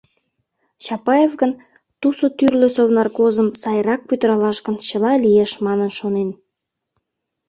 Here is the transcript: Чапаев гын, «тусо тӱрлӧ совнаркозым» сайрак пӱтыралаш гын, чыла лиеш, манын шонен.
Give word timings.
Чапаев 0.83 1.31
гын, 1.41 1.51
«тусо 2.01 2.25
тӱрлӧ 2.37 2.67
совнаркозым» 2.75 3.49
сайрак 3.61 4.01
пӱтыралаш 4.07 4.57
гын, 4.65 4.75
чыла 4.87 5.13
лиеш, 5.23 5.51
манын 5.65 5.91
шонен. 5.99 6.29